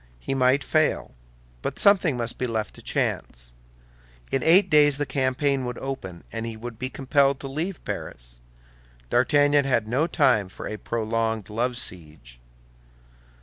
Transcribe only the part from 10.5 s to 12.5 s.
a prolonged love siege.